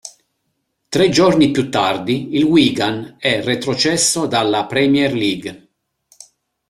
Tre 0.89 1.09
giorni 1.11 1.51
più 1.51 1.69
tardi, 1.69 2.35
il 2.35 2.41
Wigan 2.43 3.17
è 3.19 3.39
retrocesso 3.43 4.25
dalla 4.25 4.65
Premier 4.65 5.13
League. 5.13 5.69